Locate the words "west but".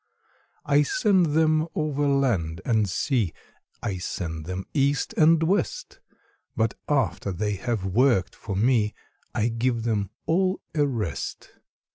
5.43-6.73